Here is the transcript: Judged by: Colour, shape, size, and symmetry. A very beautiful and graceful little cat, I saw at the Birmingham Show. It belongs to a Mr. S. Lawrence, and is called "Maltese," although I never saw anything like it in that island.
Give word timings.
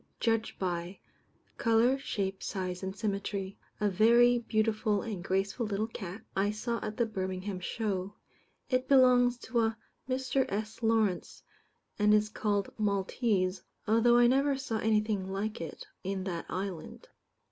Judged 0.19 0.57
by: 0.57 0.97
Colour, 1.59 1.95
shape, 1.99 2.41
size, 2.41 2.81
and 2.81 2.95
symmetry. 2.95 3.59
A 3.79 3.87
very 3.87 4.39
beautiful 4.39 5.03
and 5.03 5.23
graceful 5.23 5.67
little 5.67 5.85
cat, 5.85 6.23
I 6.35 6.49
saw 6.49 6.79
at 6.81 6.97
the 6.97 7.05
Birmingham 7.05 7.59
Show. 7.59 8.15
It 8.67 8.87
belongs 8.87 9.37
to 9.41 9.59
a 9.59 9.77
Mr. 10.09 10.47
S. 10.51 10.81
Lawrence, 10.81 11.43
and 11.99 12.15
is 12.15 12.29
called 12.29 12.73
"Maltese," 12.79 13.61
although 13.87 14.17
I 14.17 14.25
never 14.25 14.57
saw 14.57 14.79
anything 14.79 15.31
like 15.31 15.61
it 15.61 15.85
in 16.03 16.23
that 16.23 16.47
island. 16.49 17.07